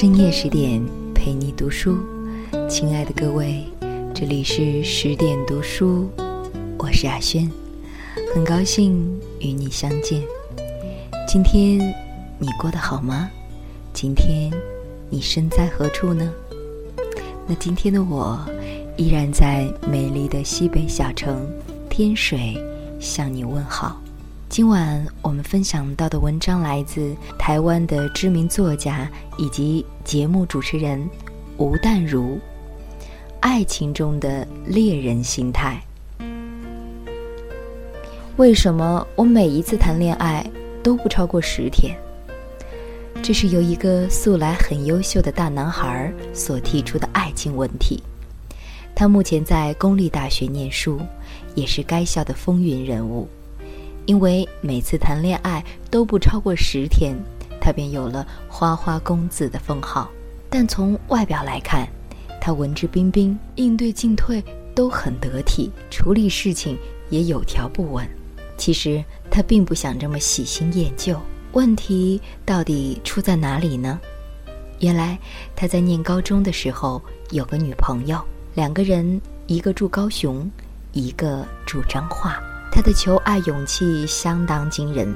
[0.00, 0.82] 深夜十点
[1.14, 1.98] 陪你读书，
[2.70, 3.66] 亲爱的各位，
[4.14, 6.08] 这里是十点读书，
[6.78, 7.46] 我是阿轩，
[8.34, 10.22] 很高兴与你相见。
[11.28, 11.94] 今天
[12.38, 13.28] 你过得好吗？
[13.92, 14.50] 今天
[15.10, 16.32] 你身在何处呢？
[17.46, 18.40] 那今天的我
[18.96, 21.46] 依然在美丽的西北小城
[21.90, 22.56] 天水
[22.98, 24.00] 向你问好。
[24.50, 31.08] 今晚我们分享到的文章来自台湾的知名作家以及节目主持人
[31.56, 32.34] 吴淡如，
[33.38, 35.80] 《爱情中的猎人心态》。
[38.38, 40.44] 为什么我每一次谈恋爱
[40.82, 41.96] 都不超过十天？
[43.22, 48.02] 这是由一个素来很优秀的大男孩所提出的爱情问题。
[48.96, 51.00] 他目前在公立大学念书，
[51.54, 53.28] 也是该校的风云人物。
[54.10, 57.16] 因为每次谈恋爱都不超过十天，
[57.60, 60.10] 他便有了“花花公子”的封号。
[60.48, 61.86] 但从外表来看，
[62.40, 64.42] 他文质彬彬，应对进退
[64.74, 66.76] 都很得体，处理事情
[67.08, 68.04] 也有条不紊。
[68.56, 71.16] 其实他并不想这么喜新厌旧。
[71.52, 74.00] 问题到底出在哪里呢？
[74.80, 75.16] 原来
[75.54, 78.20] 他在念高中的时候有个女朋友，
[78.56, 80.50] 两个人一个住高雄，
[80.90, 82.42] 一个住彰化。
[82.70, 85.12] 他的求爱勇气相当惊人，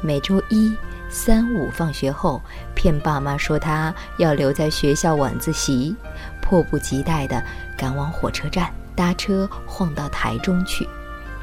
[0.00, 0.74] 每周一、
[1.08, 2.40] 三、五放学后，
[2.74, 5.94] 骗爸妈说他要留在学校晚自习，
[6.40, 7.42] 迫不及待地
[7.76, 10.88] 赶往火车站，搭车晃到台中去，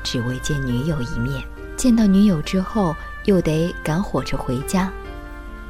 [0.04, 1.44] 只为见女友一面。
[1.78, 4.92] 见到女友之后，又得赶火车回家。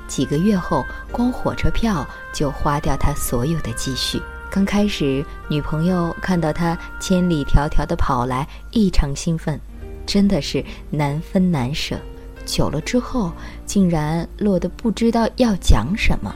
[0.07, 4.21] 几个月后，光火车票就花掉他所有的积蓄。
[4.55, 9.59] 刚开始，女朋友看到他千里迢迢的跑来，异常兴奋，
[10.05, 11.99] 真的是难分难舍。
[12.45, 13.33] 久了之后，
[13.65, 16.33] 竟然落得不知道要讲什么。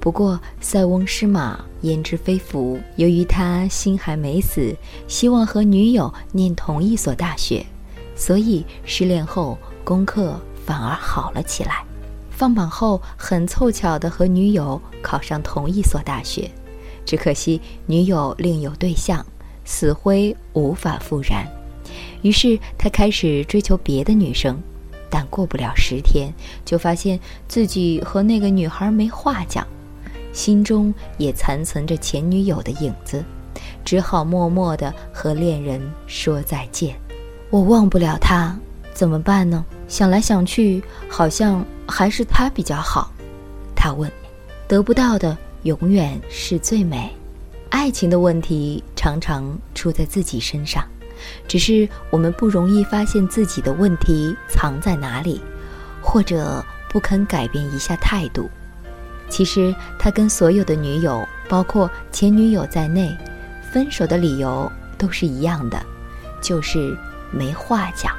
[0.00, 2.80] 不过塞翁失马，焉知非福。
[2.96, 4.74] 由于他心还没死，
[5.06, 7.62] 希望和女友念同一所大学，
[8.16, 11.84] 所以失恋后功课反而好了起来。
[12.30, 16.50] 放榜后，很凑巧的和女友考上同一所大学。
[17.04, 19.24] 只可惜女友另有对象，
[19.64, 21.46] 死灰无法复燃。
[22.22, 24.58] 于是他开始追求别的女生，
[25.10, 26.32] 但过不了十天，
[26.64, 27.18] 就发现
[27.48, 29.66] 自己和那个女孩没话讲，
[30.32, 33.24] 心中也残存着前女友的影子，
[33.84, 36.96] 只好默默地和恋人说再见。
[37.50, 38.56] 我忘不了他，
[38.94, 39.64] 怎么办呢？
[39.88, 43.12] 想来想去，好像还是他比较好。
[43.76, 44.10] 他问
[44.66, 47.14] ：“得不到的。”永远是最美，
[47.70, 50.84] 爱情的问题常常出在自己身上，
[51.46, 55.40] 只是我们不容易发现自己的问题藏在哪里，
[56.00, 58.50] 或者不肯改变一下态度。
[59.28, 63.16] 其实他跟所有的女友，包括前女友在内，
[63.72, 65.80] 分手的理由都是一样的，
[66.40, 66.98] 就是
[67.30, 68.16] 没话讲。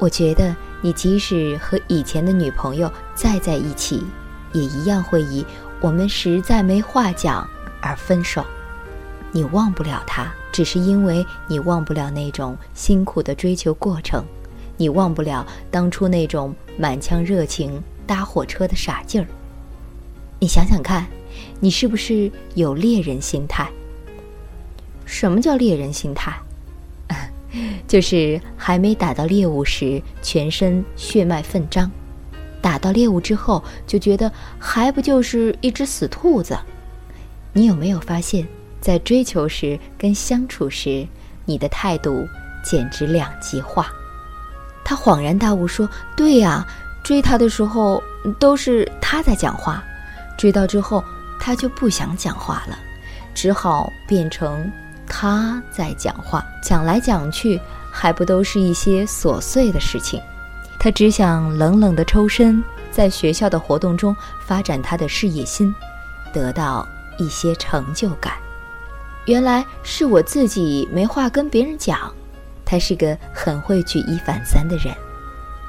[0.00, 4.04] 我觉得你即使和以前的女朋友再在一起，
[4.52, 5.44] 也一样会以。
[5.80, 7.48] 我们实在没话讲
[7.80, 8.44] 而分手，
[9.32, 14.24] 你忘不了他，只是因为你忘不了那种辛苦的追求过程，
[14.76, 19.26] 你忘不了当初那种满腔热情搭火车的傻劲儿。
[20.38, 21.06] 你想想看，
[21.60, 23.70] 你是不是有猎人心态？
[25.06, 26.32] 什么叫猎人心态？
[27.88, 31.90] 就是还没打到猎物时，全身血脉奋张。
[32.60, 36.58] 打到猎物之后，就觉得还不就是一只死兔子。
[37.52, 38.46] 你有没有发现，
[38.80, 41.06] 在追求时跟相处时，
[41.44, 42.26] 你的态度
[42.62, 43.86] 简直两极化？
[44.84, 46.66] 他恍然大悟说：“对呀，
[47.02, 48.02] 追他的时候
[48.38, 49.82] 都是他在讲话，
[50.38, 51.02] 追到之后
[51.38, 52.78] 他就不想讲话了，
[53.34, 54.70] 只好变成
[55.06, 56.44] 他在讲话。
[56.62, 57.60] 讲来讲去，
[57.90, 60.20] 还不都是一些琐碎的事情。”
[60.82, 64.16] 他只想冷冷的抽身，在学校的活动中
[64.46, 65.74] 发展他的事业心，
[66.32, 66.88] 得到
[67.18, 68.32] 一些成就感。
[69.26, 72.10] 原来是我自己没话跟别人讲。
[72.64, 74.94] 他是个很会举一反三的人，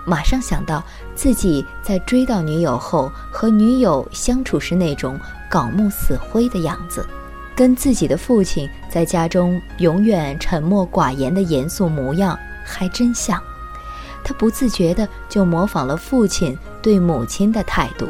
[0.05, 0.81] 马上想到
[1.13, 5.19] 自己在追到女友后和女友相处时那种
[5.49, 7.05] 槁木死灰的样子，
[7.53, 13.43] 跟自己的父亲在家中永远沉默寡言的严肃模样还真像。
[14.23, 18.07] 他不自觉地就模仿了父亲对母亲的态度。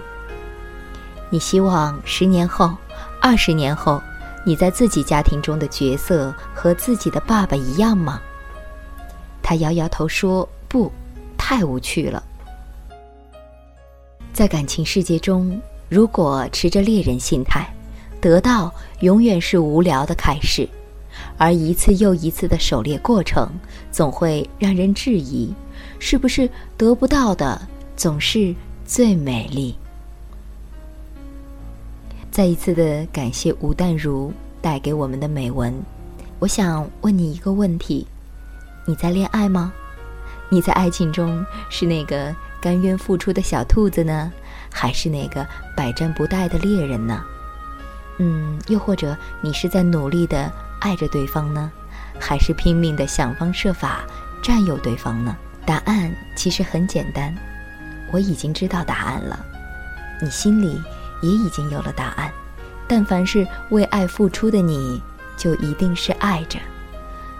[1.29, 2.75] 你希望十年后、
[3.21, 4.01] 二十年后，
[4.45, 8.21] 你在自己家庭中的角色和自己的爸爸一样吗？
[9.41, 10.91] 他摇摇头说：“不，
[11.37, 12.21] 太无趣了。”
[14.33, 17.73] 在感情世界中，如果持着猎人心态，
[18.19, 20.67] 得到永远是无聊的开始，
[21.37, 23.49] 而一次又一次的狩猎过程，
[23.91, 25.53] 总会让人质疑，
[25.99, 27.61] 是不是得不到的
[27.95, 28.53] 总是
[28.85, 29.75] 最美丽。
[32.31, 35.73] 再一次的感谢吴淡如带给我们的美文。
[36.39, 38.07] 我想问你一个问题：
[38.85, 39.73] 你在恋爱吗？
[40.49, 44.31] 你在爱情中是那个甘愿付出的小兔子呢，
[44.69, 45.45] 还是那个
[45.75, 47.23] 百战不殆的猎人呢？
[48.17, 51.71] 嗯，又或者你是在努力的爱着对方呢，
[52.19, 54.03] 还是拼命的想方设法
[54.41, 55.35] 占有对方呢？
[55.65, 57.33] 答案其实很简单，
[58.11, 59.45] 我已经知道答案了，
[60.21, 60.81] 你心里
[61.21, 62.31] 也已经有了答案。
[62.87, 65.01] 但凡是为爱付出的你，
[65.37, 66.59] 就一定是爱着，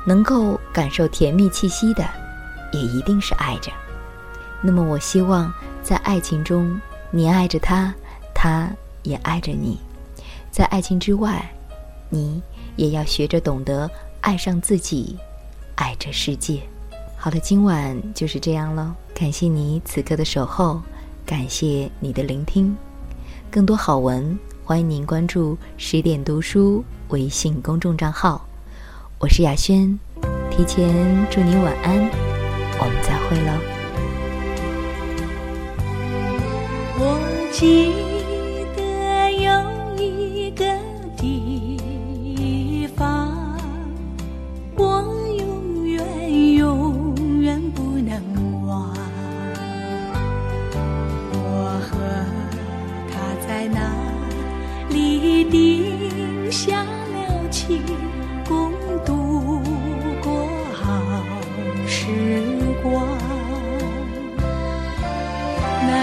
[0.06, 2.08] 能够感受甜蜜气息的，
[2.72, 3.72] 也一定是爱着。
[4.62, 5.52] 那么，我希望
[5.84, 6.80] 在爱情中，
[7.10, 7.94] 你爱着他，
[8.34, 8.70] 他
[9.04, 9.78] 也爱着你。
[10.52, 11.44] 在爱情之外，
[12.10, 12.42] 你
[12.78, 13.90] 也要学着懂得
[14.22, 15.18] 爱上自己，
[15.76, 16.62] 爱这世界。
[17.24, 18.96] 好了，今晚就是这样了。
[19.14, 20.82] 感谢你此刻的守候，
[21.24, 22.76] 感谢你的聆听。
[23.52, 28.44] 更多好文，欢迎您关注十点读书微信公众账号。
[29.20, 30.00] 我是雅轩，
[30.50, 32.10] 提前祝你晚安，
[32.80, 33.62] 我们再会了。
[36.98, 37.20] 我
[37.52, 38.21] 记。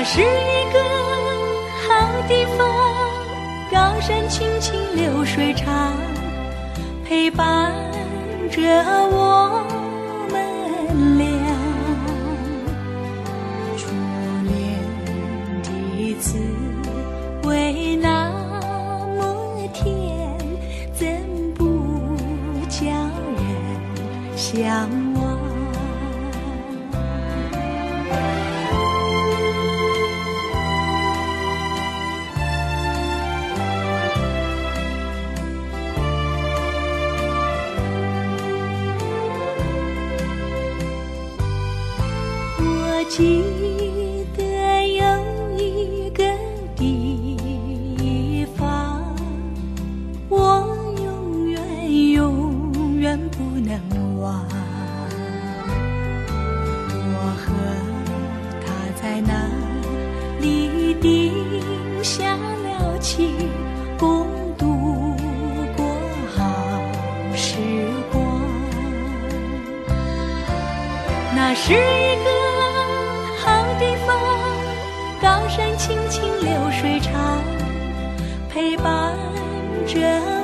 [0.01, 0.79] 那是一个
[1.89, 2.65] 好地方，
[3.69, 5.93] 高山青青流水长，
[7.05, 7.75] 陪伴
[8.49, 8.63] 着
[9.11, 9.78] 我。
[43.09, 43.43] 记
[44.37, 44.43] 得
[44.87, 45.03] 有
[45.59, 46.23] 一个
[46.77, 49.03] 地方，
[50.29, 54.47] 我永远永远不能忘。
[57.11, 57.47] 我和
[58.65, 58.67] 他
[59.01, 59.33] 在那
[60.41, 61.33] 里定
[62.05, 63.49] 下了情，
[63.99, 64.27] 共
[64.57, 64.67] 度
[65.77, 65.85] 过
[66.37, 66.45] 好
[67.35, 67.57] 时
[68.13, 68.39] 光。
[71.35, 71.73] 那是
[79.89, 80.38] 这